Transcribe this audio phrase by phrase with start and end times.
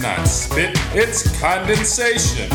[0.00, 2.48] Not spit, it's condensation.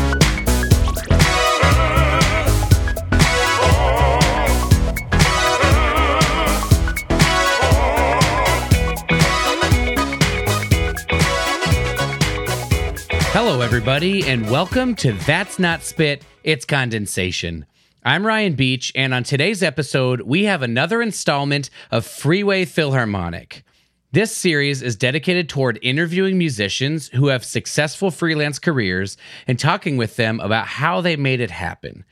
[13.32, 17.66] Hello, everybody, and welcome to That's Not Spit, It's Condensation.
[18.02, 23.64] I'm Ryan Beach, and on today's episode, we have another installment of Freeway Philharmonic.
[24.14, 29.16] This series is dedicated toward interviewing musicians who have successful freelance careers
[29.48, 32.04] and talking with them about how they made it happen.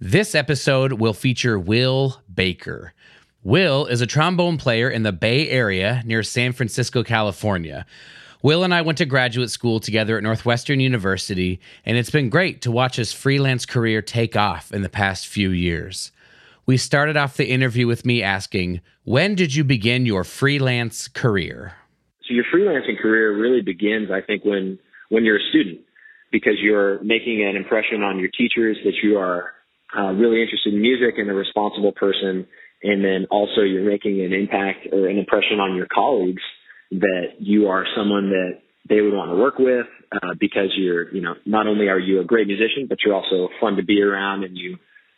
[0.00, 2.94] This episode will feature Will Baker.
[3.44, 7.84] Will is a trombone player in the Bay Area near San Francisco, California.
[8.40, 12.62] Will and I went to graduate school together at Northwestern University, and it's been great
[12.62, 16.12] to watch his freelance career take off in the past few years.
[16.64, 21.74] We started off the interview with me asking, When did you begin your freelance career?
[22.28, 25.80] So, your freelancing career really begins, I think, when, when you're a student,
[26.30, 29.50] because you're making an impression on your teachers that you are
[29.98, 32.46] uh, really interested in music and a responsible person.
[32.84, 36.42] And then also you're making an impact or an impression on your colleagues
[36.92, 41.22] that you are someone that they would want to work with uh, because you're, you
[41.22, 44.44] know, not only are you a great musician, but you're also fun to be around
[44.44, 44.76] and you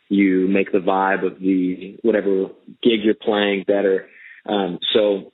[0.09, 2.47] you make the vibe of the whatever
[2.83, 4.07] gig you're playing better.
[4.47, 5.31] Um, so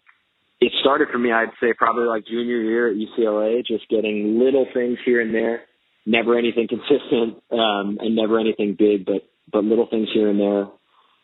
[0.60, 4.68] it started for me, I'd say probably like junior year at UCLA, just getting little
[4.74, 5.64] things here and there,
[6.06, 10.68] never anything consistent, um, and never anything big, but, but little things here and there.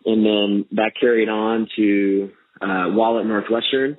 [0.05, 3.97] And then that carried on to, uh, while at Northwestern,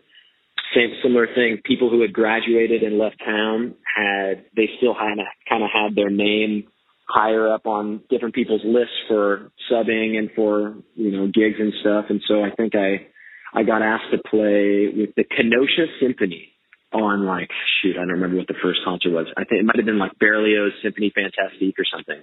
[0.75, 1.59] same similar thing.
[1.65, 5.17] People who had graduated and left town had they still had
[5.49, 6.65] kind of had their name
[7.09, 12.06] higher up on different people's lists for subbing and for you know gigs and stuff.
[12.09, 13.09] And so I think I
[13.55, 16.53] I got asked to play with the Kenosha Symphony
[16.93, 17.49] on like
[17.81, 19.27] shoot I don't remember what the first concert was.
[19.37, 22.21] I think it might have been like Berlioz Symphony Fantastique or something.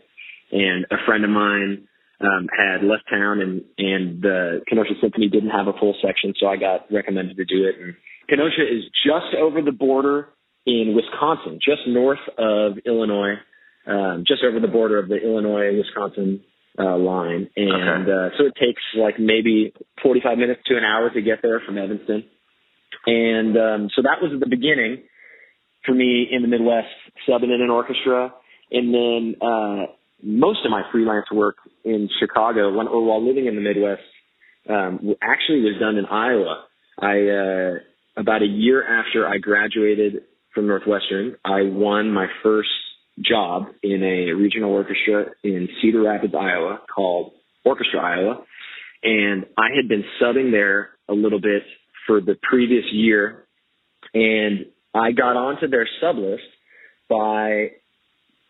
[0.52, 1.88] And a friend of mine
[2.22, 6.48] um, had left town and and the Kenosha Symphony didn't have a full section, so
[6.48, 7.76] I got recommended to do it.
[7.82, 7.96] And
[8.30, 10.30] Kenosha is just over the border
[10.66, 13.36] in Wisconsin, just north of Illinois,
[13.88, 16.44] um, just over the border of the Illinois Wisconsin
[16.78, 18.12] uh, line, and okay.
[18.12, 19.74] uh, so it takes like maybe
[20.04, 22.26] 45 minutes to an hour to get there from Evanston.
[23.06, 25.04] And um, so that was the beginning
[25.86, 26.88] for me in the Midwest,
[27.28, 28.34] subbing in an orchestra,
[28.72, 29.86] and then uh,
[30.24, 34.02] most of my freelance work in Chicago, when, or while living in the Midwest,
[34.68, 36.66] um, actually was done in Iowa.
[37.00, 40.24] I uh, about a year after I graduated
[40.54, 42.70] from Northwestern, I won my first
[43.20, 47.34] job in a regional orchestra in Cedar Rapids, Iowa, called
[47.64, 48.44] Orchestra Iowa,
[49.04, 51.64] and I had been subbing there a little bit
[52.08, 53.46] for the previous year,
[54.14, 56.44] and I got onto their sub list
[57.10, 57.72] by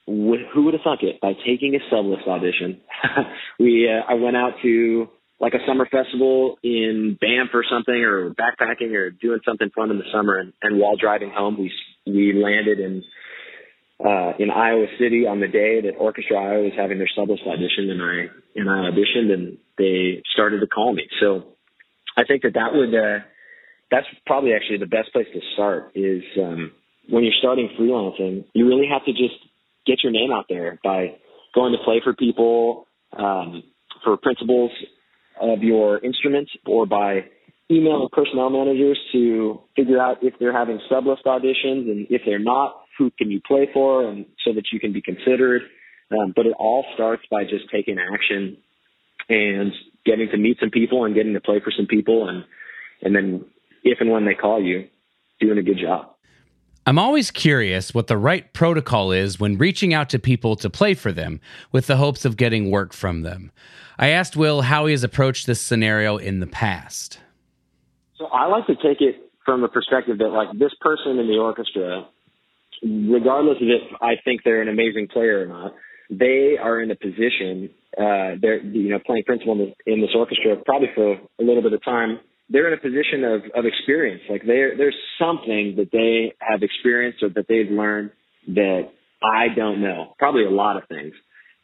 [0.07, 2.81] who would have thunk it by taking a sub list audition.
[3.59, 5.09] we uh, I went out to
[5.39, 9.97] like a summer festival in Banff or something, or backpacking, or doing something fun in
[9.97, 10.37] the summer.
[10.39, 11.71] And, and while driving home, we
[12.05, 13.03] we landed in
[14.03, 17.89] uh, in Iowa City on the day that Orchestra Iowa was having their sublist audition,
[17.89, 21.07] and I and I auditioned, and they started to call me.
[21.21, 21.55] So
[22.17, 23.23] I think that that would uh,
[23.91, 26.71] that's probably actually the best place to start is um,
[27.09, 28.45] when you're starting freelancing.
[28.53, 29.35] You really have to just
[29.85, 31.15] get your name out there by
[31.53, 33.63] going to play for people, um,
[34.03, 34.71] for principals
[35.39, 37.25] of your instruments, or by
[37.71, 42.81] emailing personnel managers to figure out if they're having sublist auditions and if they're not,
[42.97, 45.61] who can you play for and so that you can be considered.
[46.11, 48.57] Um, but it all starts by just taking action
[49.27, 49.71] and
[50.05, 52.43] getting to meet some people and getting to play for some people and
[53.01, 53.45] and then
[53.83, 54.87] if and when they call you,
[55.39, 56.15] doing a good job.
[56.87, 60.93] I'm always curious what the right protocol is when reaching out to people to play
[60.93, 61.39] for them
[61.71, 63.51] with the hopes of getting work from them.
[63.97, 67.19] I asked Will how he has approached this scenario in the past.
[68.17, 69.15] So I like to take it
[69.45, 72.07] from the perspective that, like, this person in the orchestra,
[72.85, 75.73] regardless of if I think they're an amazing player or not,
[76.09, 80.11] they are in a position, uh, they're, you know, playing principal in, the, in this
[80.15, 82.19] orchestra probably for a little bit of time.
[82.49, 84.21] They're in a position of, of experience.
[84.29, 88.11] Like, they there's something that they have experienced or that they've learned
[88.53, 88.91] that
[89.23, 90.13] I don't know.
[90.19, 91.13] Probably a lot of things.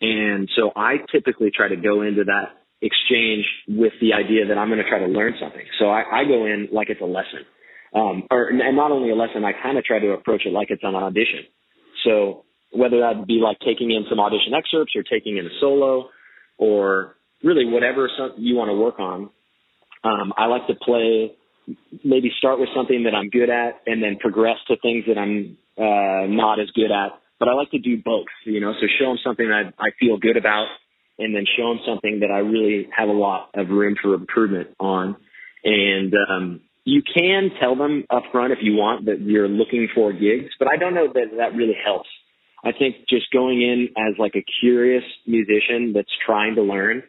[0.01, 4.69] And so I typically try to go into that exchange with the idea that I'm
[4.69, 5.61] going to try to learn something.
[5.79, 7.45] So I, I go in like it's a lesson.
[7.93, 10.69] Um, or, and not only a lesson, I kind of try to approach it like
[10.69, 11.43] it's an audition.
[12.05, 16.09] So whether that be like taking in some audition excerpts or taking in a solo
[16.57, 18.07] or really whatever
[18.37, 19.29] you want to work on,
[20.03, 21.33] um, I like to play,
[22.03, 25.57] maybe start with something that I'm good at and then progress to things that I'm
[25.77, 27.19] uh, not as good at.
[27.39, 28.73] But I like to do both, you know.
[28.79, 30.67] So show them something that I feel good about,
[31.17, 34.69] and then show them something that I really have a lot of room for improvement
[34.79, 35.17] on.
[35.63, 40.11] And um, you can tell them up front if you want that you're looking for
[40.11, 42.09] gigs, but I don't know that that really helps.
[42.63, 47.03] I think just going in as like a curious musician that's trying to learn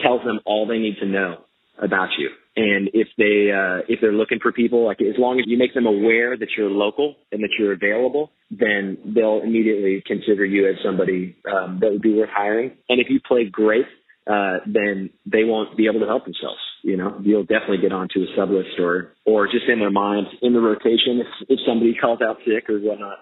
[0.00, 1.36] tells them all they need to know
[1.82, 2.30] about you.
[2.56, 5.74] And if they uh, if they're looking for people, like as long as you make
[5.74, 10.76] them aware that you're local and that you're available, then they'll immediately consider you as
[10.82, 12.72] somebody um, that would be worth hiring.
[12.88, 13.84] And if you play great,
[14.26, 16.60] uh, then they won't be able to help themselves.
[16.86, 20.28] You know, you'll definitely get onto a sub list or or just in their mind
[20.40, 23.18] in the rotation if if somebody calls out sick or whatnot.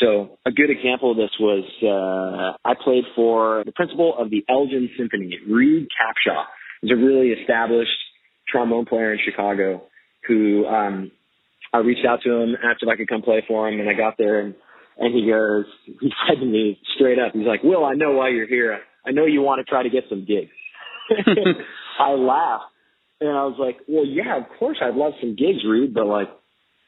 [0.00, 4.44] So a good example of this was uh, I played for the principal of the
[4.48, 6.44] Elgin Symphony, Reed Capshaw.
[6.82, 7.98] He's a really established
[8.46, 9.82] trombone player in Chicago
[10.28, 11.10] who um,
[11.74, 13.94] I reached out to him, asked if I could come play for him, and I
[13.94, 14.54] got there and
[14.98, 15.64] and he goes,
[16.00, 18.78] he said to me straight up, he's like, Will, I know why you're here.
[19.04, 20.54] I know you want to try to get some gigs.
[21.98, 22.70] I laughed
[23.20, 26.28] and I was like, well, yeah, of course I'd love some gigs, Reed, but like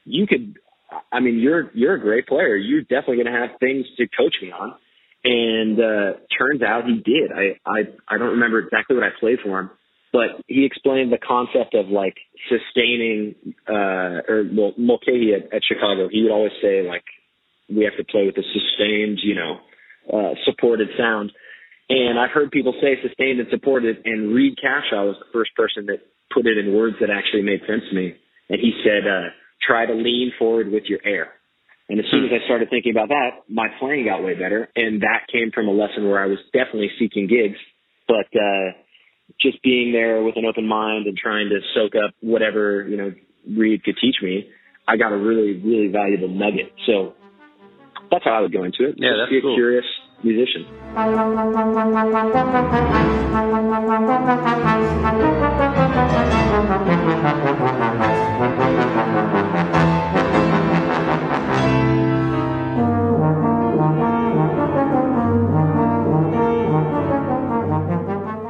[0.05, 0.55] you could,
[1.11, 2.55] I mean, you're, you're a great player.
[2.55, 4.75] You're definitely going to have things to coach me on.
[5.23, 7.31] And, uh, turns out he did.
[7.31, 9.69] I, I, I don't remember exactly what I played for him,
[10.11, 12.15] but he explained the concept of like
[12.49, 13.35] sustaining,
[13.69, 17.05] uh, or well, Mulcahy at, at Chicago, he would always say like,
[17.69, 19.59] we have to play with a sustained, you know,
[20.11, 21.31] uh, supported sound.
[21.89, 25.85] And I've heard people say sustained and supported, and Reed Capshaw was the first person
[25.87, 25.99] that
[26.33, 28.15] put it in words that actually made sense to me.
[28.49, 29.29] And he said, uh,
[29.65, 31.33] try to lean forward with your air.
[31.89, 34.69] And as soon as I started thinking about that, my playing got way better.
[34.75, 37.59] And that came from a lesson where I was definitely seeking gigs,
[38.07, 38.71] but, uh,
[39.39, 43.11] just being there with an open mind and trying to soak up whatever, you know,
[43.57, 44.49] Reed could teach me,
[44.87, 46.71] I got a really, really valuable nugget.
[46.85, 47.13] So
[48.11, 48.95] that's how I would go into it.
[48.97, 49.55] Yeah, Just that's be cool.
[49.55, 49.85] curious
[50.23, 50.65] musician.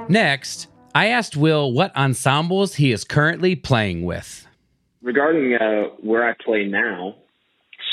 [0.10, 4.46] Next, I asked Will what ensembles he is currently playing with.
[5.04, 7.16] regarding uh, where I play now,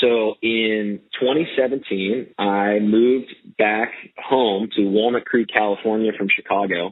[0.01, 6.91] so in 2017, I moved back home to Walnut Creek, California from Chicago.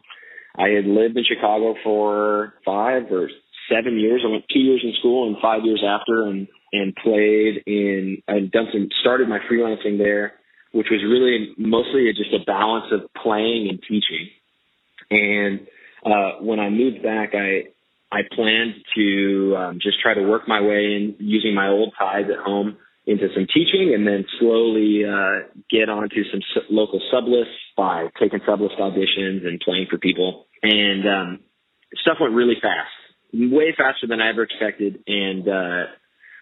[0.55, 3.29] I had lived in Chicago for five or
[3.71, 4.21] seven years.
[4.23, 8.51] I went two years in school and five years after and, and played in, I'd
[8.51, 10.33] done some, started my freelancing there,
[10.71, 14.29] which was really mostly just a balance of playing and teaching.
[15.09, 15.67] And,
[16.05, 17.69] uh, when I moved back, I,
[18.11, 22.25] I planned to um, just try to work my way in using my old ties
[22.31, 22.77] at home
[23.09, 28.79] into some teaching and then slowly uh, get onto some local sublists by taking sublist
[28.79, 30.45] auditions and playing for people.
[30.61, 31.39] And um,
[32.01, 32.93] stuff went really fast,
[33.33, 35.89] way faster than I ever expected and uh,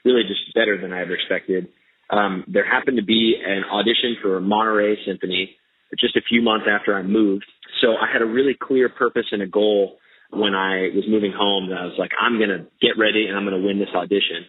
[0.04, 1.70] really just better than I ever expected.
[2.10, 5.56] Um, there happened to be an audition for a Monterey Symphony
[5.98, 7.46] just a few months after I moved.
[7.82, 9.98] So I had a really clear purpose and a goal
[10.32, 13.38] when I was moving home that I was like, I'm going to get ready and
[13.38, 14.44] I'm going to win this audition.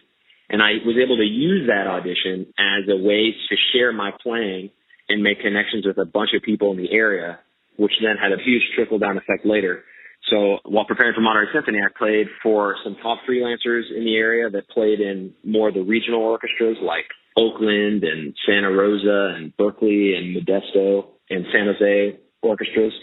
[0.49, 4.71] And I was able to use that audition as a way to share my playing
[5.07, 7.39] and make connections with a bunch of people in the area,
[7.77, 9.83] which then had a huge trickle down effect later.
[10.29, 14.49] So while preparing for Monterey Symphony, I played for some top freelancers in the area
[14.49, 17.05] that played in more of the regional orchestras like
[17.37, 22.93] Oakland and Santa Rosa and Berkeley and Modesto and San Jose orchestras.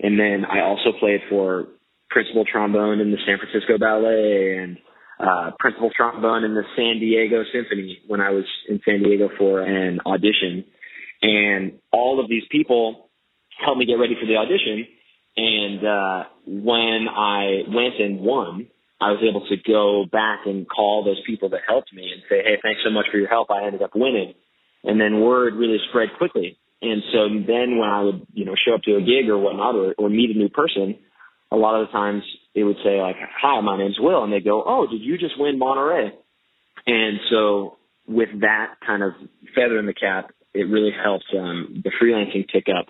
[0.00, 1.66] And then I also played for
[2.10, 4.78] principal trombone in the San Francisco Ballet and
[5.22, 9.60] uh, principal trombone in the San Diego Symphony when I was in San Diego for
[9.62, 10.64] an audition.
[11.22, 13.08] And all of these people
[13.64, 14.86] helped me get ready for the audition.
[15.36, 18.66] And uh, when I went and won,
[19.00, 22.42] I was able to go back and call those people that helped me and say,
[22.44, 23.50] hey, thanks so much for your help.
[23.50, 24.34] I ended up winning.
[24.84, 26.58] And then word really spread quickly.
[26.82, 29.76] And so then when I would, you know, show up to a gig or whatnot
[29.76, 30.98] or, or meet a new person,
[31.52, 32.24] a lot of the times
[32.54, 34.24] it would say like, hi, my name's Will.
[34.24, 36.12] And they go, oh, did you just win Monterey?
[36.86, 39.12] And so with that kind of
[39.54, 42.86] feather in the cap, it really helped um, the freelancing pick up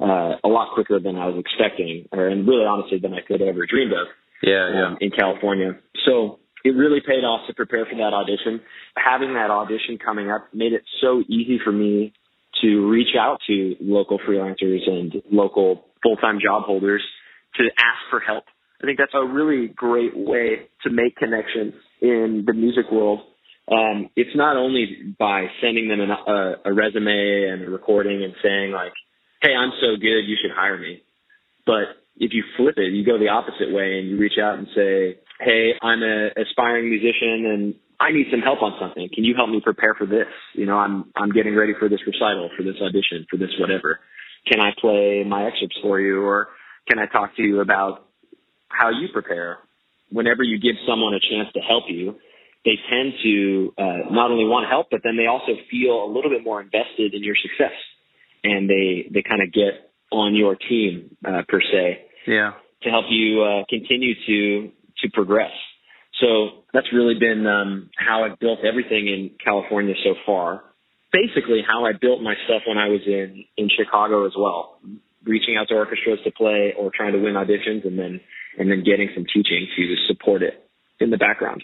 [0.00, 3.40] uh, a lot quicker than I was expecting, or and really honestly than I could
[3.40, 4.06] have ever dreamed of
[4.42, 4.86] Yeah, yeah.
[4.86, 5.78] um, in California.
[6.06, 8.60] So it really paid off to prepare for that audition.
[8.96, 12.14] Having that audition coming up made it so easy for me
[12.62, 17.02] to reach out to local freelancers and local full-time job holders
[17.56, 18.44] to ask for help.
[18.84, 21.72] I think that's a really great way to make connections
[22.02, 23.20] in the music world
[23.70, 28.34] um, it's not only by sending them an, a, a resume and a recording and
[28.42, 28.92] saying like,
[29.40, 31.02] "Hey, I'm so good, you should hire me,"
[31.64, 34.68] but if you flip it, you go the opposite way and you reach out and
[34.76, 39.08] say, "Hey, I'm an aspiring musician and I need some help on something.
[39.14, 40.28] Can you help me prepare for this?
[40.52, 44.00] You know, I'm I'm getting ready for this recital, for this audition, for this whatever.
[44.46, 46.48] Can I play my excerpts for you, or
[46.86, 48.08] can I talk to you about
[48.76, 49.58] how you prepare?"
[50.10, 52.16] Whenever you give someone a chance to help you,
[52.64, 56.30] they tend to uh, not only want help, but then they also feel a little
[56.30, 57.76] bit more invested in your success,
[58.42, 62.06] and they they kind of get on your team uh, per se.
[62.26, 62.52] Yeah.
[62.82, 64.70] To help you uh, continue to
[65.02, 65.52] to progress.
[66.20, 70.62] So that's really been um, how I've built everything in California so far.
[71.12, 74.78] Basically, how I built my stuff when I was in in Chicago as well,
[75.24, 78.20] reaching out to orchestras to play or trying to win auditions, and then
[78.58, 80.54] and then getting some teaching to support it
[81.00, 81.62] in the background.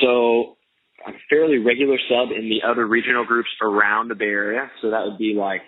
[0.00, 0.56] So
[1.06, 4.70] I'm fairly regular sub in the other regional groups around the Bay Area.
[4.80, 5.62] So that would be like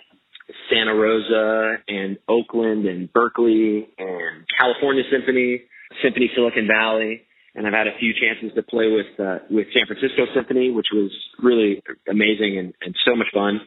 [0.70, 5.62] Santa Rosa and Oakland and Berkeley and California Symphony,
[6.02, 7.22] Symphony Silicon Valley.
[7.54, 10.88] And I've had a few chances to play with, uh, with San Francisco Symphony, which
[10.92, 11.10] was
[11.40, 13.60] really amazing and, and so much fun.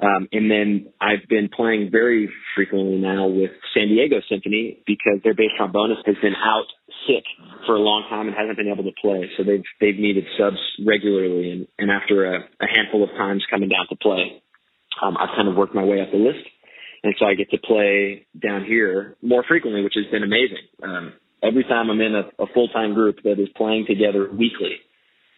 [0.00, 5.34] Um, and then I've been playing very frequently now with San Diego Symphony because their
[5.34, 6.64] bass trombonist has been out
[7.06, 7.24] sick
[7.66, 9.28] for a long time and hasn't been able to play.
[9.36, 13.68] So they've they've needed subs regularly, and and after a, a handful of times coming
[13.68, 14.40] down to play,
[15.02, 16.48] um, I've kind of worked my way up the list,
[17.04, 20.64] and so I get to play down here more frequently, which has been amazing.
[20.82, 24.80] Um, every time I'm in a, a full time group that is playing together weekly,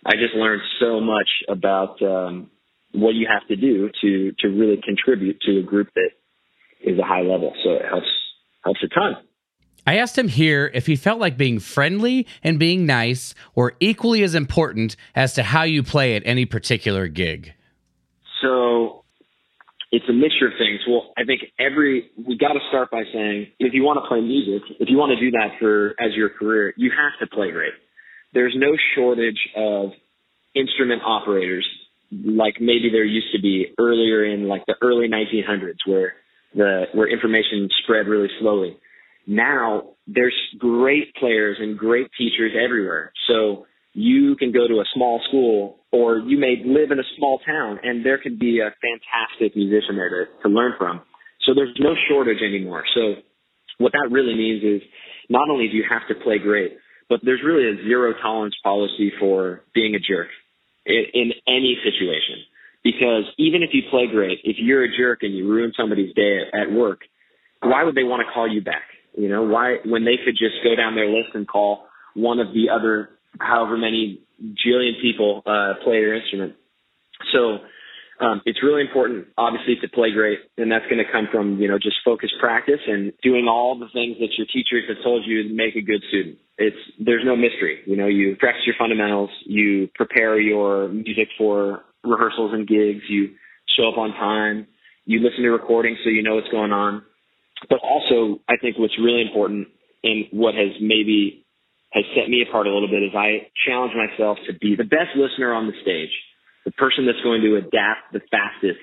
[0.07, 2.50] I just learned so much about um,
[2.93, 6.11] what you have to do to to really contribute to a group that
[6.83, 7.53] is a high level.
[7.65, 8.07] So it helps
[8.65, 9.17] helps a ton.
[9.87, 14.23] I asked him here if he felt like being friendly and being nice were equally
[14.23, 17.53] as important as to how you play at any particular gig.
[18.41, 19.05] So
[19.91, 20.81] it's a mixture of things.
[20.89, 24.21] Well, I think every we got to start by saying if you want to play
[24.21, 27.51] music, if you want to do that for as your career, you have to play
[27.51, 27.73] great.
[28.33, 29.91] There's no shortage of
[30.55, 31.67] instrument operators
[32.12, 36.14] like maybe there used to be earlier in like the early 1900s where
[36.54, 38.76] the where information spread really slowly.
[39.26, 43.12] Now there's great players and great teachers everywhere.
[43.28, 47.38] So you can go to a small school or you may live in a small
[47.47, 51.00] town and there could be a fantastic musician there to, to learn from.
[51.47, 52.85] So there's no shortage anymore.
[52.95, 53.14] So
[53.78, 54.83] what that really means is
[55.31, 56.76] not only do you have to play great,
[57.09, 60.28] but there's really a zero tolerance policy for being a jerk
[60.87, 62.45] in, any situation.
[62.85, 66.41] Because even if you play great, if you're a jerk and you ruin somebody's day
[66.53, 67.01] at work,
[67.61, 68.83] why would they want to call you back?
[69.17, 72.49] You know, why when they could just go down their list and call one of
[72.53, 76.55] the other however many jillion people uh, play their instrument.
[77.33, 77.59] So
[78.23, 81.67] um, it's really important, obviously, to play great, and that's going to come from you
[81.67, 85.49] know just focused practice and doing all the things that your teachers have told you
[85.49, 86.38] to make a good student.
[86.57, 87.83] It's there's no mystery.
[87.85, 93.35] You know, you practice your fundamentals, you prepare your music for rehearsals and gigs, you
[93.76, 94.69] show up on time,
[95.05, 97.02] you listen to recordings so you know what's going on.
[97.69, 99.69] But also, I think what's really important
[100.05, 101.45] and what has maybe
[101.91, 105.14] has set me apart a little bit is I challenge myself to be the best
[105.17, 106.11] listener on the stage
[106.64, 108.81] the person that's going to adapt the fastest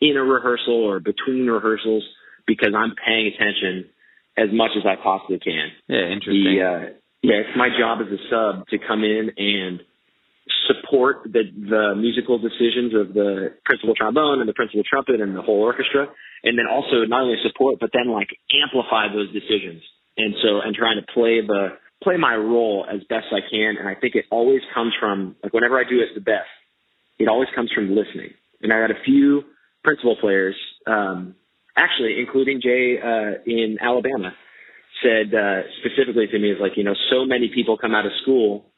[0.00, 2.04] in a rehearsal or between rehearsals
[2.46, 3.90] because I'm paying attention
[4.36, 5.70] as much as I possibly can.
[5.88, 6.56] Yeah, interesting.
[6.56, 6.80] The, uh,
[7.22, 9.80] yeah, it's my job as a sub to come in and
[10.66, 15.42] support the the musical decisions of the principal trombone and the principal trumpet and the
[15.42, 16.08] whole orchestra,
[16.42, 19.82] and then also not only support but then like amplify those decisions.
[20.16, 23.76] And so, and trying to play the play my role as best I can.
[23.78, 26.50] And I think it always comes from like whenever I do it the best,
[27.20, 28.32] it always comes from listening.
[28.62, 29.42] And I had a few
[29.84, 31.36] principal players, um,
[31.76, 34.32] actually, including Jay uh, in Alabama,
[35.02, 38.12] said uh, specifically to me is like, you know, so many people come out of
[38.22, 38.72] school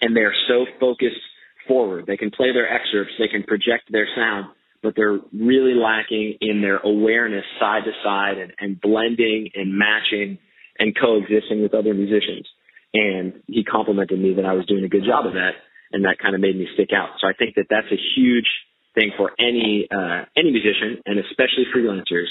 [0.00, 1.20] and they're so focused
[1.66, 2.06] forward.
[2.06, 4.46] They can play their excerpts, they can project their sound,
[4.82, 10.38] but they're really lacking in their awareness side to side and, and blending and matching
[10.78, 12.46] and coexisting with other musicians.
[12.94, 15.52] And he complimented me that I was doing a good job of that
[15.92, 17.18] and that kind of made me stick out.
[17.20, 18.48] So I think that that's a huge
[18.94, 22.30] thing for any uh, any musician, and especially freelancers,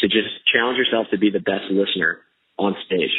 [0.00, 2.20] to just challenge yourself to be the best listener
[2.58, 3.12] on stage.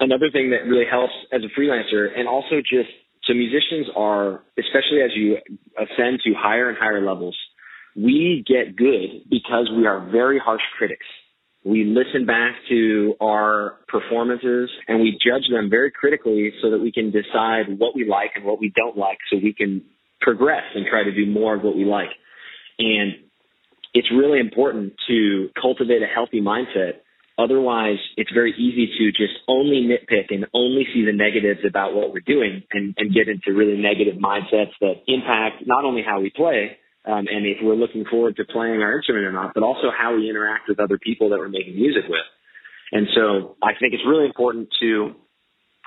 [0.00, 2.90] Another thing that really helps as a freelancer, and also just
[3.24, 5.36] so musicians are, especially as you
[5.76, 7.36] ascend to higher and higher levels,
[7.96, 11.06] we get good because we are very harsh critics.
[11.64, 16.92] We listen back to our performances and we judge them very critically so that we
[16.92, 19.82] can decide what we like and what we don't like so we can
[20.20, 22.10] progress and try to do more of what we like.
[22.78, 23.14] And
[23.92, 27.00] it's really important to cultivate a healthy mindset.
[27.38, 32.12] Otherwise, it's very easy to just only nitpick and only see the negatives about what
[32.12, 36.30] we're doing and, and get into really negative mindsets that impact not only how we
[36.30, 36.76] play,
[37.08, 40.14] um, and if we're looking forward to playing our instrument or not, but also how
[40.14, 42.26] we interact with other people that we're making music with.
[42.92, 45.14] And so I think it's really important to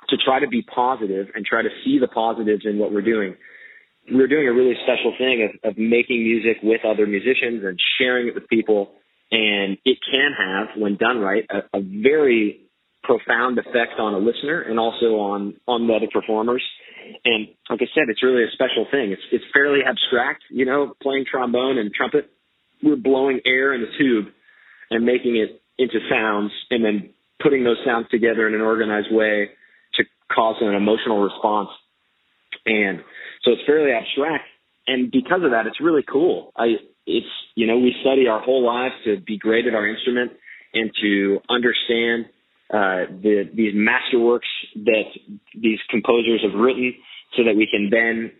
[0.09, 3.35] to try to be positive and try to see the positives in what we're doing.
[4.11, 8.27] We're doing a really special thing of, of making music with other musicians and sharing
[8.27, 8.93] it with people.
[9.31, 12.61] And it can have, when done right, a, a very
[13.03, 16.63] profound effect on a listener and also on on the other performers.
[17.25, 19.11] And like I said, it's really a special thing.
[19.11, 22.29] It's it's fairly abstract, you know, playing trombone and trumpet.
[22.83, 24.33] We're blowing air in a tube
[24.89, 29.49] and making it into sounds and then putting those sounds together in an organized way
[29.95, 30.03] to
[30.33, 31.69] cause an emotional response.
[32.65, 32.99] And
[33.43, 34.45] so it's fairly abstract.
[34.87, 36.51] And because of that, it's really cool.
[36.55, 40.31] I, it's, you know, we study our whole lives to be great at our instrument
[40.73, 42.25] and to understand
[42.71, 45.03] uh, the, these masterworks that
[45.59, 46.95] these composers have written
[47.35, 48.31] so that we can then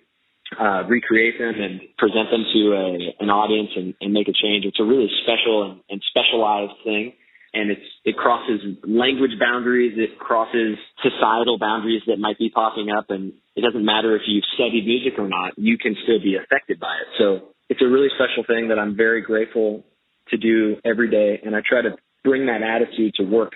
[0.60, 4.64] uh, recreate them and present them to a, an audience and, and, make a change.
[4.64, 7.14] It's a really special and, and, specialized thing.
[7.54, 9.96] And it's, it crosses language boundaries.
[9.96, 13.10] It crosses societal boundaries that might be popping up.
[13.10, 16.80] And it doesn't matter if you've studied music or not, you can still be affected
[16.80, 17.08] by it.
[17.18, 19.84] So it's a really special thing that I'm very grateful
[20.30, 21.42] to do every day.
[21.44, 23.54] And I try to bring that attitude to work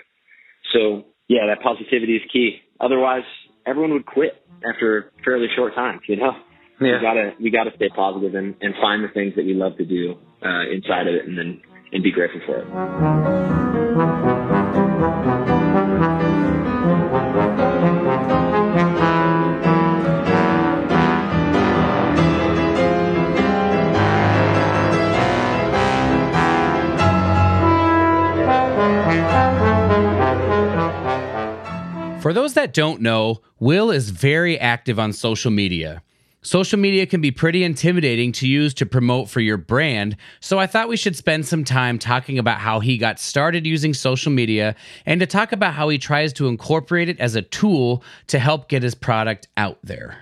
[0.76, 2.60] so yeah, that positivity is key.
[2.80, 3.24] Otherwise,
[3.66, 6.00] everyone would quit after a fairly short time.
[6.08, 6.32] You know,
[6.80, 6.96] yeah.
[6.96, 9.84] we gotta we gotta stay positive and and find the things that we love to
[9.84, 10.14] do
[10.44, 11.60] uh, inside of it, and then
[11.92, 12.66] and be grateful for it.
[32.26, 36.02] For those that don't know, Will is very active on social media.
[36.42, 40.66] Social media can be pretty intimidating to use to promote for your brand, so I
[40.66, 44.74] thought we should spend some time talking about how he got started using social media
[45.06, 48.68] and to talk about how he tries to incorporate it as a tool to help
[48.68, 50.18] get his product out there.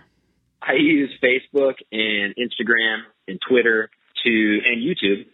[0.60, 3.88] I use Facebook and Instagram and Twitter
[4.24, 5.24] to and YouTube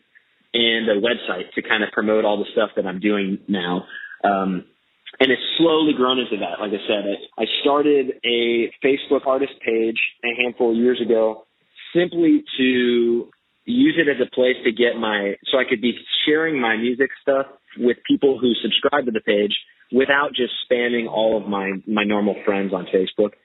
[0.55, 3.87] and a website to kind of promote all the stuff that I'm doing now.
[4.23, 4.67] Um,
[5.21, 6.59] and it's slowly grown into that.
[6.59, 7.05] Like I said,
[7.39, 11.45] I started a Facebook artist page a handful of years ago
[11.95, 13.29] simply to
[13.67, 15.93] use it as a place to get my, so I could be
[16.27, 19.53] sharing my music stuff with people who subscribe to the page
[19.93, 23.37] without just spamming all of my, my normal friends on Facebook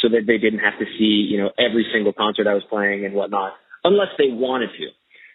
[0.00, 3.04] so that they didn't have to see, you know, every single concert I was playing
[3.04, 4.86] and whatnot, unless they wanted to.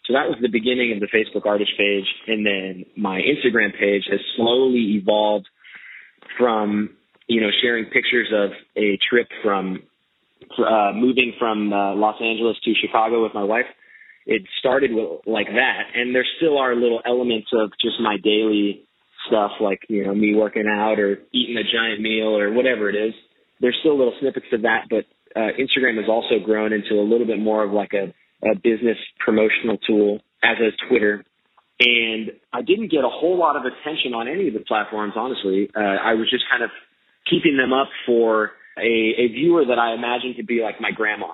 [0.05, 2.05] So that was the beginning of the Facebook artist page.
[2.27, 5.47] And then my Instagram page has slowly evolved
[6.37, 6.91] from
[7.27, 9.83] you know sharing pictures of a trip from
[10.57, 13.65] uh, moving from uh, Los Angeles to Chicago with my wife.
[14.25, 18.83] It started with, like that, and there still are little elements of just my daily
[19.27, 22.95] stuff, like you know me working out or eating a giant meal or whatever it
[22.95, 23.13] is.
[23.61, 27.27] There's still little snippets of that, but uh, Instagram has also grown into a little
[27.27, 28.13] bit more of like a,
[28.47, 31.23] a business promotional tool, as is Twitter.
[31.79, 35.69] And I didn't get a whole lot of attention on any of the platforms, honestly.
[35.73, 36.71] Uh, I was just kind of
[37.29, 41.31] keeping them up for a, a viewer that I imagined to be like my grandma.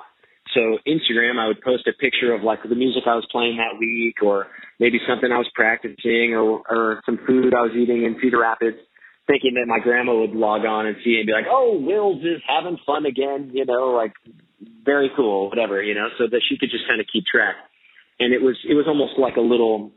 [0.54, 3.80] So Instagram, I would post a picture of like the music I was playing that
[3.80, 4.48] week or
[4.80, 8.78] maybe something I was practicing or, or some food I was eating in Cedar Rapids
[9.28, 12.42] thinking that my grandma would log on and see and be like, oh, Will's is
[12.48, 14.14] having fun again, you know, like
[14.86, 17.56] very cool, whatever, you know, so that she could just kind of keep track.
[18.20, 19.92] And it was, it was almost like a little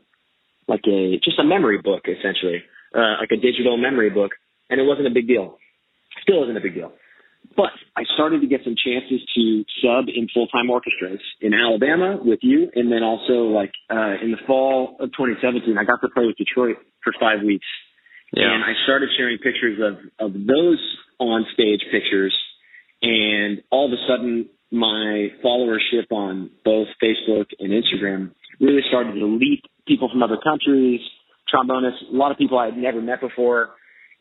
[0.69, 4.31] like a just a memory book essentially, uh, like a digital memory book,
[4.69, 5.57] and it wasn't a big deal.
[6.21, 6.93] Still isn't a big deal.
[7.57, 12.19] But I started to get some chances to sub in full time orchestras in Alabama
[12.21, 16.09] with you, and then also like uh, in the fall of 2017, I got to
[16.13, 17.65] play with Detroit for five weeks,
[18.31, 18.53] yeah.
[18.53, 20.79] and I started sharing pictures of of those
[21.19, 22.37] on stage pictures,
[23.01, 29.25] and all of a sudden my followership on both Facebook and Instagram really started to
[29.25, 31.01] leap people from other countries,
[31.53, 33.69] trombonists, a lot of people I had never met before.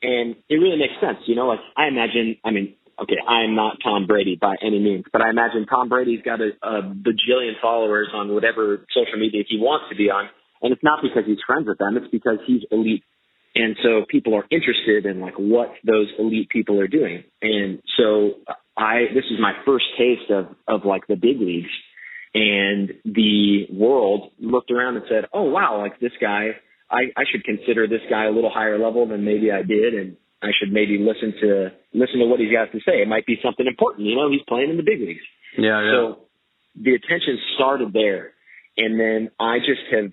[0.01, 3.55] And it really makes sense, you know, like I imagine, I mean, okay, I am
[3.55, 7.55] not Tom Brady by any means, but I imagine Tom Brady's got a, a bajillion
[7.61, 10.29] followers on whatever social media he wants to be on.
[10.62, 11.96] And it's not because he's friends with them.
[11.96, 13.05] It's because he's elite
[13.55, 17.24] And so people are interested in like what those elite people are doing.
[17.42, 18.35] And so
[18.77, 21.70] I, this is my first taste of, of like the big leagues
[22.35, 26.51] and the world looked around and said, Oh wow, like this guy,
[26.91, 29.95] I, I should consider this guy a little higher level than maybe I did.
[29.95, 33.03] And I should maybe listen to, listen to what he's got to say.
[33.03, 34.07] It might be something important.
[34.07, 35.25] You know, he's playing in the big leagues.
[35.57, 35.83] Yeah.
[35.83, 35.91] yeah.
[35.91, 36.19] So
[36.77, 38.33] the attention started there.
[38.77, 40.12] And then I just have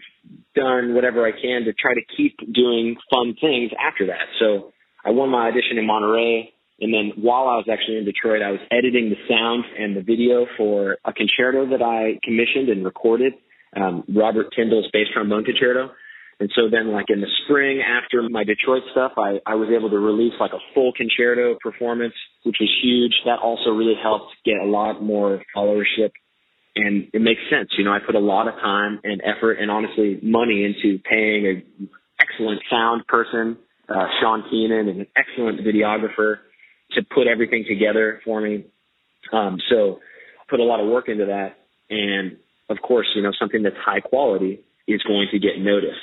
[0.56, 4.26] done whatever I can to try to keep doing fun things after that.
[4.40, 4.74] So
[5.06, 6.55] I won my audition in Monterey.
[6.80, 10.02] And then while I was actually in Detroit, I was editing the sound and the
[10.02, 13.34] video for a concerto that I commissioned and recorded,
[13.76, 15.92] um, Robert Tyndall's bass trombone concerto.
[16.40, 19.90] And so then like in the spring after my Detroit stuff, I, I was able
[19.90, 23.14] to release like a full concerto performance, which was huge.
[23.24, 26.12] That also really helped get a lot more followership
[26.76, 27.70] and it makes sense.
[27.78, 31.48] You know, I put a lot of time and effort and honestly money into paying
[31.48, 33.58] an excellent sound person,
[33.88, 36.40] uh, Sean Keenan, and an excellent videographer
[36.92, 38.66] to put everything together for me.
[39.34, 40.00] Um, so
[40.50, 41.58] put a lot of work into that.
[41.90, 42.38] And
[42.70, 45.98] of course, you know, something that's high quality is going to get noticed.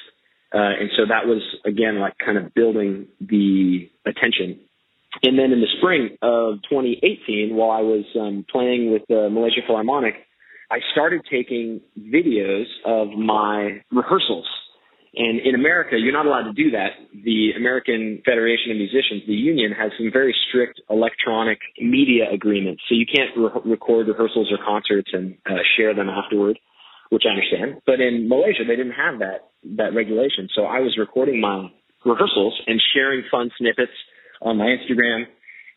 [0.55, 4.61] Uh, and so that was again like kind of building the attention.
[5.23, 9.61] And then in the spring of 2018, while I was um, playing with the Malaysia
[9.67, 10.15] Philharmonic,
[10.71, 14.47] I started taking videos of my rehearsals.
[15.15, 16.97] And in America, you're not allowed to do that.
[17.13, 22.83] The American Federation of Musicians, the union, has some very strict electronic media agreements.
[22.89, 26.59] So you can't re- record rehearsals or concerts and uh, share them afterward,
[27.11, 27.83] which I understand.
[27.85, 30.49] But in Malaysia, they didn't have that that regulation.
[30.57, 31.69] So I was recording my
[32.05, 33.93] rehearsals and sharing fun snippets
[34.41, 35.27] on my Instagram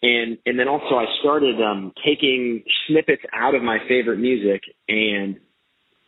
[0.02, 5.38] and and then also I started um, taking snippets out of my favorite music and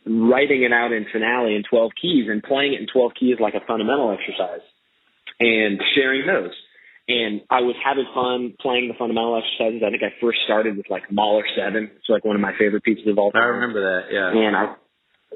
[0.06, 3.54] writing it out in finale in 12 keys and playing it in 12 keys like
[3.54, 4.64] a fundamental exercise
[5.40, 6.54] and sharing those.
[7.08, 9.80] And I was having fun playing the fundamental exercises.
[9.80, 11.90] I think I first started with like Mahler 7.
[11.96, 13.42] It's like one of my favorite pieces of all time.
[13.42, 14.28] I remember that, yeah.
[14.28, 14.76] And I,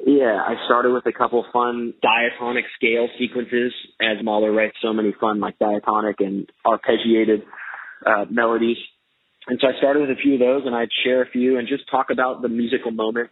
[0.05, 4.92] yeah, I started with a couple of fun diatonic scale sequences as Mahler writes so
[4.92, 7.42] many fun like diatonic and arpeggiated
[8.05, 8.79] uh, melodies.
[9.46, 11.66] And so I started with a few of those, and I'd share a few and
[11.66, 13.31] just talk about the musical moment,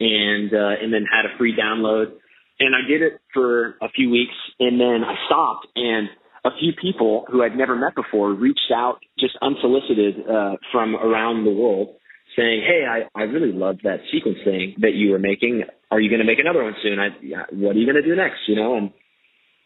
[0.00, 2.16] and uh, and then had a free download.
[2.58, 5.66] And I did it for a few weeks, and then I stopped.
[5.76, 6.08] And
[6.44, 11.44] a few people who I'd never met before reached out, just unsolicited, uh, from around
[11.44, 11.96] the world,
[12.36, 15.64] saying, "Hey, I I really loved that sequence thing that you were making.
[15.90, 16.98] Are you going to make another one soon?
[16.98, 17.08] I,
[17.52, 18.40] what are you going to do next?
[18.48, 18.90] You know?" And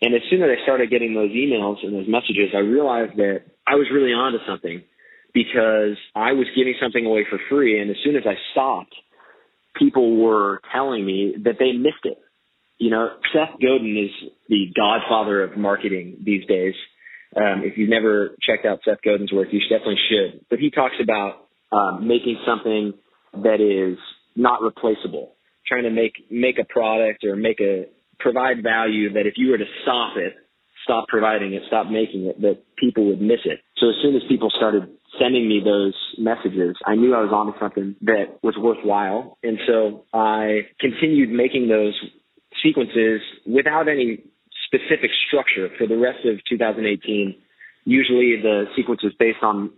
[0.03, 3.43] and as soon as I started getting those emails and those messages, I realized that
[3.67, 4.83] I was really onto something
[5.33, 7.81] because I was giving something away for free.
[7.81, 8.95] And as soon as I stopped,
[9.75, 12.19] people were telling me that they missed it.
[12.79, 16.75] You know, Seth Godin is the godfather of marketing these days.
[17.37, 20.45] Um, if you've never checked out Seth Godin's work, you definitely should.
[20.51, 22.95] But he talks about um, making something
[23.43, 23.99] that is
[24.37, 25.35] not replaceable,
[25.67, 27.87] trying to make make a product or make a
[28.19, 30.35] provide value that if you were to stop it,
[30.85, 33.61] stop providing it, stop making it, that people would miss it.
[33.79, 34.89] So as soon as people started
[35.21, 39.39] sending me those messages, I knew I was onto something that was worthwhile.
[39.43, 41.95] And so I continued making those
[42.63, 44.25] sequences without any
[44.67, 47.37] specific structure for the rest of 2018.
[47.85, 49.71] Usually the sequence was based on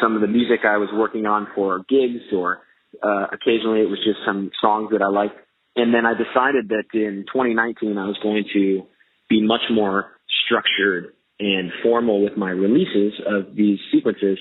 [0.00, 2.60] some of the music I was working on for gigs or
[3.02, 5.36] uh, occasionally it was just some songs that I liked.
[5.76, 8.82] And then I decided that in 2019 I was going to
[9.28, 10.12] be much more
[10.44, 14.38] structured and formal with my releases of these sequences.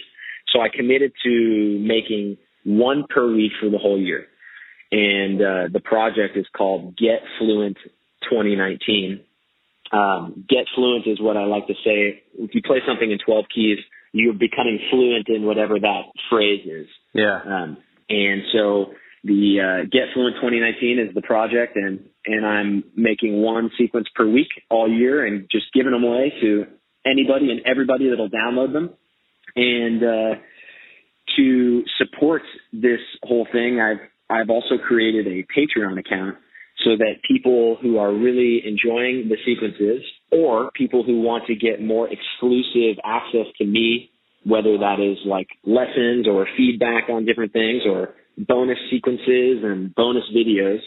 [0.52, 4.26] So I committed to making one per week for the whole year.
[4.92, 7.78] And uh, the project is called Get Fluent
[8.30, 9.22] 2019.
[9.94, 12.24] Um, get fluent is what I like to say.
[12.38, 13.78] If you play something in 12 keys,
[14.14, 16.88] you're becoming fluent in whatever that phrase is.
[17.14, 17.40] Yeah.
[17.46, 17.78] Um,
[18.10, 23.72] and so the uh, Get Fluent 2019 is the project, and and I'm making one
[23.78, 26.66] sequence per week all year, and just giving them away to
[27.06, 28.92] anybody and everybody that'll download them.
[29.56, 30.42] And uh,
[31.38, 36.38] to support this whole thing, I've I've also created a Patreon account
[36.86, 41.82] so that people who are really enjoying the sequences or people who want to get
[41.82, 44.10] more exclusive access to me,
[44.46, 50.24] whether that is like lessons or feedback on different things or bonus sequences and bonus
[50.36, 50.80] videos.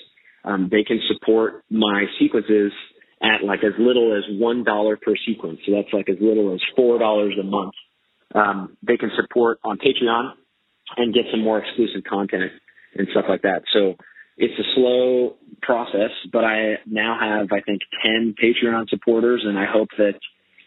[0.45, 2.73] Um, they can support my sequences
[3.23, 5.61] at like as little as one dollar per sequence.
[5.67, 7.75] So that's like as little as four dollars a month.
[8.35, 10.33] Um, they can support on Patreon
[10.97, 12.51] and get some more exclusive content
[12.97, 13.63] and stuff like that.
[13.73, 13.95] So
[14.37, 19.67] it's a slow process, but I now have I think ten Patreon supporters, and I
[19.67, 20.15] hope that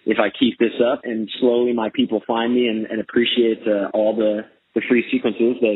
[0.05, 3.89] if I keep this up and slowly my people find me and, and appreciate uh,
[3.93, 5.75] all the, the free sequences that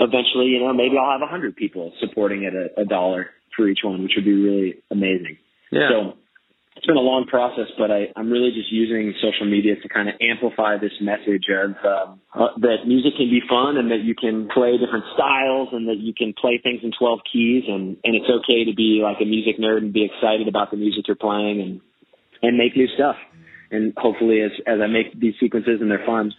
[0.00, 3.78] eventually, you know, maybe I'll have hundred people supporting at a, a dollar for each
[3.84, 5.38] one, which would be really amazing.
[5.70, 5.88] Yeah.
[5.88, 6.14] So
[6.76, 10.08] it's been a long process, but I, I'm really just using social media to kind
[10.08, 14.14] of amplify this message of um, uh, that music can be fun and that you
[14.14, 18.18] can play different styles and that you can play things in 12 keys and, and
[18.18, 21.16] it's okay to be like a music nerd and be excited about the music you're
[21.16, 21.80] playing and,
[22.42, 23.16] and make new stuff.
[23.70, 26.34] And hopefully as, as I make these sequences and they're fun,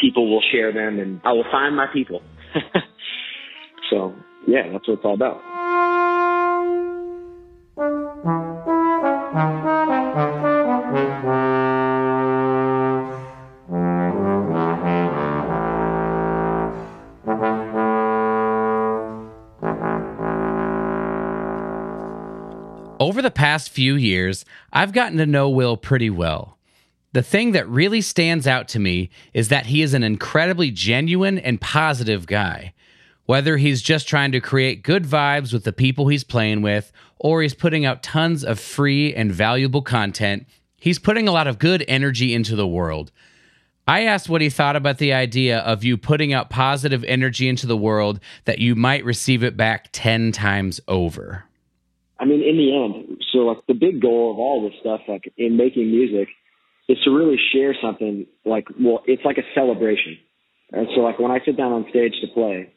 [0.00, 2.22] people will share them and I will find my people.
[3.90, 4.14] so
[4.46, 5.42] yeah, that's what it's all about.
[23.34, 26.58] Past few years, I've gotten to know Will pretty well.
[27.12, 31.38] The thing that really stands out to me is that he is an incredibly genuine
[31.38, 32.72] and positive guy.
[33.26, 37.42] Whether he's just trying to create good vibes with the people he's playing with, or
[37.42, 40.46] he's putting out tons of free and valuable content,
[40.80, 43.12] he's putting a lot of good energy into the world.
[43.86, 47.66] I asked what he thought about the idea of you putting out positive energy into
[47.66, 51.44] the world that you might receive it back 10 times over.
[52.18, 53.01] I mean, in the end,
[53.32, 56.28] so like the big goal of all this stuff, like in making music,
[56.88, 60.18] is to really share something like, well, it's like a celebration.
[60.72, 62.72] And so like when I sit down on stage to play,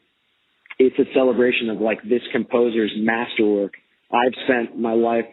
[0.78, 3.74] it's a celebration of like this composer's masterwork.
[4.12, 5.26] I've spent my life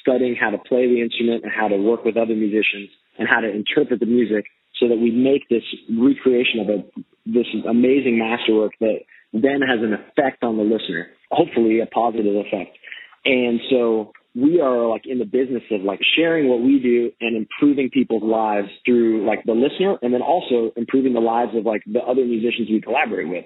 [0.00, 3.40] studying how to play the instrument and how to work with other musicians and how
[3.40, 4.44] to interpret the music
[4.80, 5.64] so that we make this
[5.98, 6.78] recreation of a,
[7.26, 9.00] this amazing masterwork that
[9.32, 12.76] then has an effect on the listener, hopefully a positive effect.
[13.24, 17.36] And so we are like in the business of like sharing what we do and
[17.36, 21.82] improving people's lives through like the listener and then also improving the lives of like
[21.86, 23.44] the other musicians we collaborate with.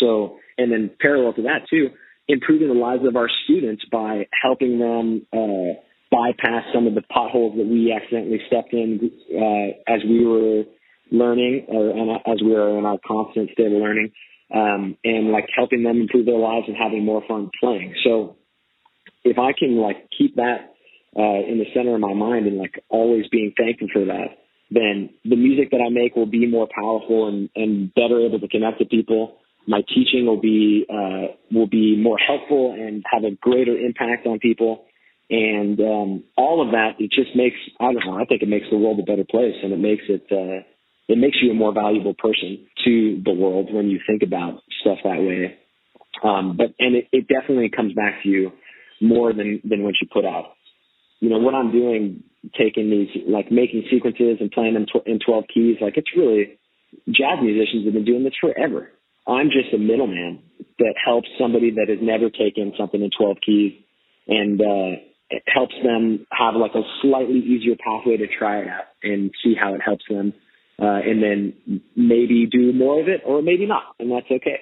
[0.00, 1.88] So, and then parallel to that too,
[2.28, 7.56] improving the lives of our students by helping them, uh, bypass some of the potholes
[7.56, 10.64] that we accidentally stepped in, uh, as we were
[11.10, 14.12] learning or and as we were in our constant state of learning.
[14.54, 17.94] Um, and like helping them improve their lives and having more fun playing.
[18.04, 18.36] So
[19.24, 20.74] if I can like keep that
[21.16, 24.38] uh, in the center of my mind and like always being thankful for that,
[24.70, 28.48] then the music that I make will be more powerful and, and better able to
[28.48, 29.38] connect to people.
[29.66, 34.38] My teaching will be uh, will be more helpful and have a greater impact on
[34.38, 34.84] people.
[35.30, 38.18] And um, all of that, it just makes I don't know.
[38.20, 40.64] I think it makes the world a better place, and it makes it uh,
[41.08, 44.98] it makes you a more valuable person to the world when you think about stuff
[45.04, 45.56] that way.
[46.22, 48.52] Um, but and it, it definitely comes back to you
[49.04, 50.54] more than than what she put out.
[51.20, 52.24] You know what I'm doing,
[52.58, 55.76] taking these like making sequences and playing them tw- in 12 keys.
[55.80, 56.58] Like it's really
[57.08, 58.90] jazz musicians have been doing this forever.
[59.26, 60.42] I'm just a middleman
[60.78, 63.72] that helps somebody that has never taken something in 12 keys
[64.28, 68.84] and uh, it helps them have like a slightly easier pathway to try it out
[69.02, 70.32] and see how it helps them.
[70.80, 74.58] Uh, and then maybe do more of it or maybe not, and that's okay.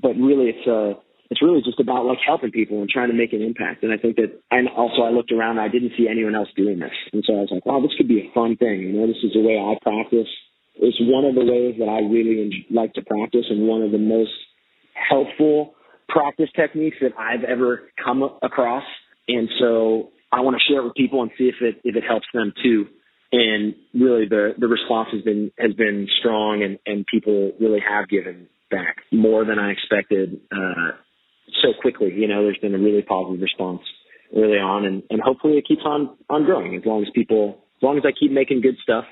[0.00, 0.94] But really, it's a uh,
[1.30, 3.82] it's really just about like helping people and trying to make an impact.
[3.82, 6.48] And I think that, and also I looked around, and I didn't see anyone else
[6.56, 6.96] doing this.
[7.12, 8.80] And so I was like, wow, this could be a fun thing.
[8.80, 10.28] You know, this is the way I practice.
[10.76, 13.98] It's one of the ways that I really like to practice and one of the
[13.98, 14.32] most
[14.94, 15.74] helpful
[16.08, 18.84] practice techniques that I've ever come across.
[19.26, 22.04] And so I want to share it with people and see if it, if it
[22.08, 22.86] helps them too.
[23.32, 28.08] And really the, the response has been, has been strong and, and people really have
[28.08, 30.40] given back more than I expected.
[30.50, 30.96] Uh,
[31.62, 32.12] so quickly.
[32.14, 33.80] You know, there's been a really positive response
[34.36, 37.82] early on, and, and hopefully it keeps on on growing as long as people, as
[37.82, 39.04] long as I keep making good stuff.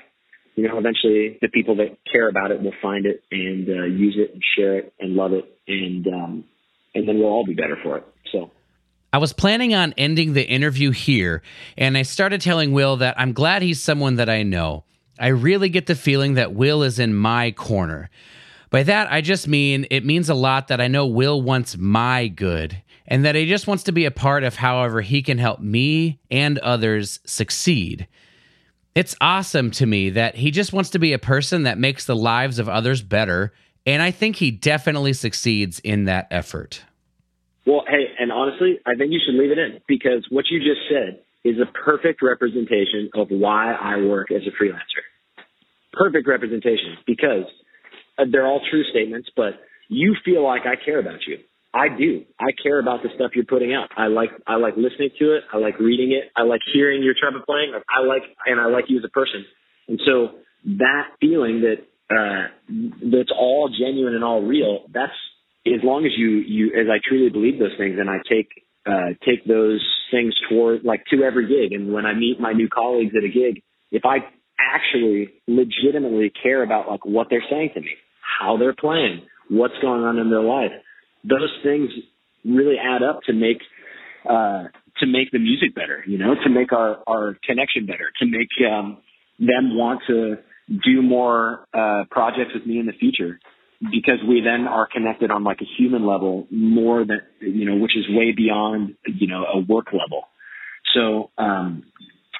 [0.55, 4.15] You know, eventually the people that care about it will find it and uh, use
[4.17, 6.43] it and share it and love it, and um,
[6.95, 8.05] and then we'll all be better for it.
[8.31, 8.51] So.
[9.13, 11.41] I was planning on ending the interview here,
[11.77, 14.83] and I started telling Will that I'm glad he's someone that I know.
[15.17, 18.09] I really get the feeling that Will is in my corner.
[18.69, 22.27] By that, I just mean it means a lot that I know Will wants my
[22.27, 25.59] good and that he just wants to be a part of however he can help
[25.59, 28.07] me and others succeed.
[28.95, 32.15] It's awesome to me that he just wants to be a person that makes the
[32.15, 33.53] lives of others better,
[33.85, 36.83] and I think he definitely succeeds in that effort.
[37.65, 40.81] Well, hey, and honestly, I think you should leave it in because what you just
[40.89, 45.05] said is a perfect representation of why I work as a freelancer.
[45.93, 47.45] Perfect representation because
[48.31, 49.53] they're all true statements, but
[49.89, 51.37] you feel like I care about you.
[51.73, 52.23] I do.
[52.39, 53.89] I care about the stuff you're putting out.
[53.95, 55.43] I like I like listening to it.
[55.53, 56.31] I like reading it.
[56.35, 57.73] I like hearing your trumpet playing.
[57.75, 59.45] I like and I like you as a person.
[59.87, 60.39] And so
[60.79, 62.47] that feeling that uh,
[63.11, 64.85] that's all genuine and all real.
[64.93, 65.13] That's
[65.67, 68.47] as long as you you as I truly believe those things, and I take
[68.85, 71.73] uh, take those things toward like to every gig.
[71.77, 74.19] And when I meet my new colleagues at a gig, if I
[74.59, 77.91] actually legitimately care about like what they're saying to me,
[78.39, 80.71] how they're playing, what's going on in their life,
[81.23, 81.89] those things
[82.45, 83.61] really add up to make
[84.29, 84.65] uh,
[84.99, 86.03] to make the music better.
[86.05, 88.97] You know, to make our our connection better, to make um,
[89.39, 90.37] them want to
[90.69, 93.39] do more uh, projects with me in the future
[93.91, 97.95] because we then are connected on like a human level more than you know which
[97.95, 100.23] is way beyond you know a work level
[100.95, 101.83] so um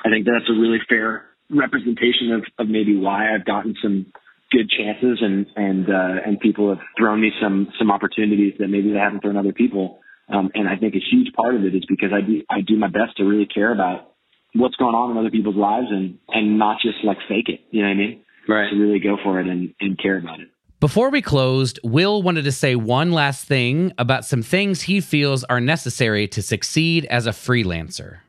[0.04, 4.08] i think that's a really fair representation of, of maybe why i've gotten some
[4.52, 8.92] good chances and and uh and people have thrown me some some opportunities that maybe
[8.92, 10.00] they haven't thrown other people.
[10.30, 12.78] Um and i think a huge part of it is because i do i do
[12.78, 14.12] my best to really care about
[14.54, 17.62] what's going on in other people's lives and and not just like fake it.
[17.72, 18.22] You know what i mean?
[18.48, 18.70] Right.
[18.70, 20.48] To really go for it and and care about it.
[20.80, 25.44] Before we closed, Will wanted to say one last thing about some things he feels
[25.46, 28.20] are necessary to succeed as a freelancer.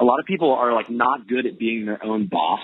[0.00, 2.60] A lot of people are like not good at being their own boss.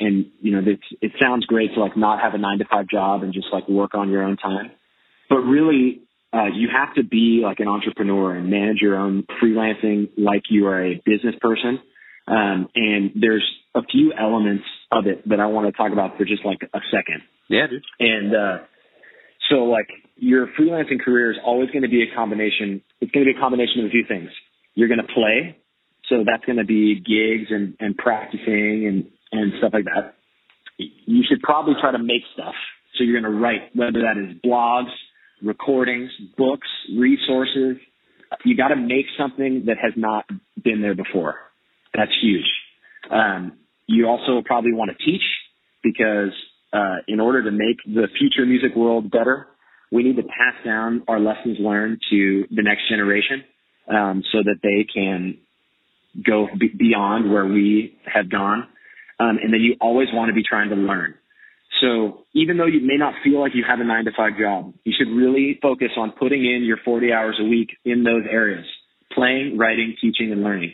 [0.00, 0.62] And, you know,
[1.02, 3.68] it sounds great to like not have a nine to five job and just like
[3.68, 4.70] work on your own time.
[5.28, 6.00] But really,
[6.32, 10.66] uh, you have to be like an entrepreneur and manage your own freelancing like you
[10.66, 11.80] are a business person.
[12.26, 16.24] Um, and there's a few elements of it that I want to talk about for
[16.24, 17.22] just like a second.
[17.48, 17.82] Yeah, dude.
[17.98, 18.58] And uh,
[19.50, 22.82] so, like, your freelancing career is always going to be a combination.
[23.00, 24.30] It's going to be a combination of a few things.
[24.74, 25.56] You're going to play,
[26.08, 30.14] so that's going to be gigs and, and practicing and, and stuff like that.
[30.78, 32.54] You should probably try to make stuff.
[32.96, 34.90] So you're going to write, whether that is blogs,
[35.42, 37.76] recordings, books, resources.
[38.44, 40.24] You got to make something that has not
[40.62, 41.36] been there before.
[41.94, 42.46] That's huge.
[43.10, 45.22] Um, you also probably want to teach
[45.82, 46.32] because
[46.72, 49.48] uh, in order to make the future music world better,
[49.90, 53.42] we need to pass down our lessons learned to the next generation
[53.88, 55.38] um, so that they can
[56.24, 58.68] go b- beyond where we have gone.
[59.20, 61.14] Um, and then you always want to be trying to learn.
[61.80, 64.74] So even though you may not feel like you have a nine to five job,
[64.84, 68.64] you should really focus on putting in your 40 hours a week in those areas,
[69.12, 70.72] playing, writing, teaching, and learning.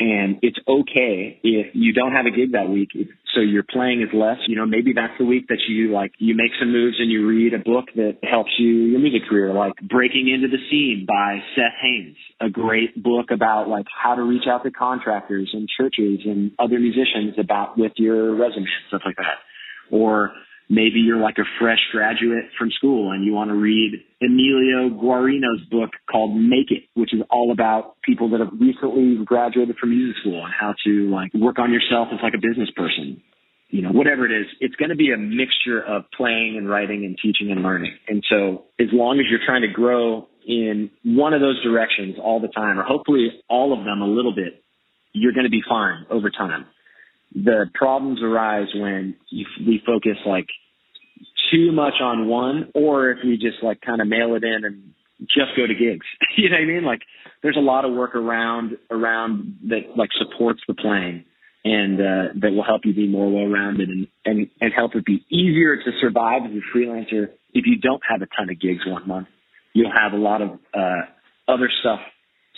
[0.00, 2.90] And it's okay if you don't have a gig that week.
[3.34, 4.38] So your playing is less.
[4.46, 7.26] You know, maybe that's the week that you like, you make some moves and you
[7.26, 11.38] read a book that helps you, your music career, like Breaking Into the Scene by
[11.56, 16.20] Seth Haines, a great book about like how to reach out to contractors and churches
[16.24, 19.42] and other musicians about with your resume, and stuff like that.
[19.90, 20.32] Or
[20.68, 25.64] maybe you're like a fresh graduate from school and you want to read Emilio Guarino's
[25.70, 30.16] book called Make It, which is all about people that have recently graduated from music
[30.20, 33.22] school and how to like work on yourself as like a business person.
[33.70, 37.04] You know, whatever it is, it's going to be a mixture of playing and writing
[37.04, 37.98] and teaching and learning.
[38.08, 42.40] And so as long as you're trying to grow in one of those directions all
[42.40, 44.64] the time, or hopefully all of them a little bit,
[45.12, 46.64] you're going to be fine over time
[47.34, 50.46] the problems arise when you, we focus like
[51.52, 54.94] too much on one, or if we just like kind of mail it in and
[55.20, 56.06] just go to gigs.
[56.36, 56.84] you know what I mean?
[56.84, 57.00] Like
[57.42, 61.24] there's a lot of work around around that like supports the playing
[61.64, 65.04] and uh, that will help you be more well rounded and, and and help it
[65.04, 68.86] be easier to survive as a freelancer if you don't have a ton of gigs
[68.86, 69.28] one month.
[69.72, 71.02] You'll have a lot of uh,
[71.46, 72.00] other stuff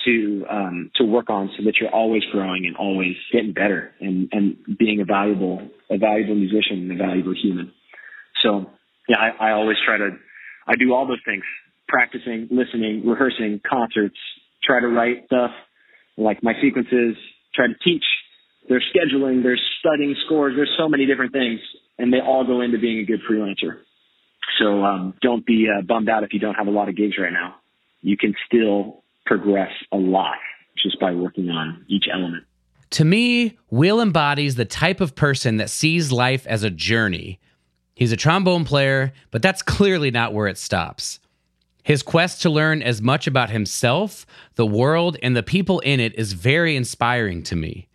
[0.04, 4.28] to um, to work on so that you're always growing and always getting better and
[4.32, 7.72] and being a valuable a valuable musician and a valuable human.
[8.42, 8.66] So
[9.08, 10.10] yeah, I, I always try to
[10.66, 11.42] I do all those things:
[11.88, 14.16] practicing, listening, rehearsing, concerts,
[14.62, 15.50] try to write stuff
[16.16, 17.16] like my sequences,
[17.54, 18.04] try to teach.
[18.68, 21.60] There's scheduling, there's studying scores, there's so many different things,
[21.98, 23.80] and they all go into being a good freelancer.
[24.58, 27.14] So um, don't be uh, bummed out if you don't have a lot of gigs
[27.18, 27.56] right now.
[28.02, 30.38] You can still progress a lot
[30.82, 32.44] just by working on each element.
[32.90, 37.38] To me, Will embodies the type of person that sees life as a journey.
[37.94, 41.20] He's a trombone player, but that's clearly not where it stops.
[41.82, 46.14] His quest to learn as much about himself, the world, and the people in it
[46.18, 47.88] is very inspiring to me.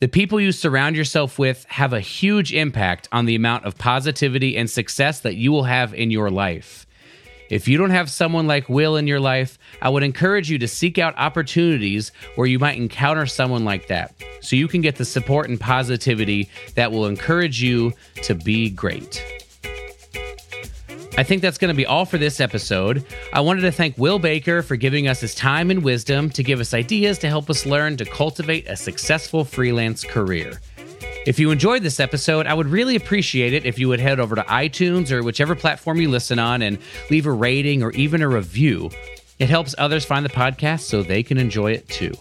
[0.00, 4.56] The people you surround yourself with have a huge impact on the amount of positivity
[4.56, 6.86] and success that you will have in your life.
[7.52, 10.66] If you don't have someone like Will in your life, I would encourage you to
[10.66, 15.04] seek out opportunities where you might encounter someone like that so you can get the
[15.04, 17.92] support and positivity that will encourage you
[18.22, 19.22] to be great.
[21.18, 23.04] I think that's going to be all for this episode.
[23.34, 26.58] I wanted to thank Will Baker for giving us his time and wisdom to give
[26.58, 30.58] us ideas to help us learn to cultivate a successful freelance career.
[31.24, 34.34] If you enjoyed this episode, I would really appreciate it if you would head over
[34.34, 36.78] to iTunes or whichever platform you listen on and
[37.10, 38.90] leave a rating or even a review.
[39.38, 42.12] It helps others find the podcast so they can enjoy it too.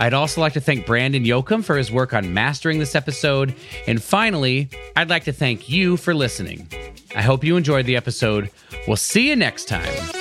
[0.00, 3.54] I'd also like to thank Brandon Yoakum for his work on mastering this episode.
[3.86, 6.68] And finally, I'd like to thank you for listening.
[7.14, 8.50] I hope you enjoyed the episode.
[8.88, 10.19] We'll see you next time.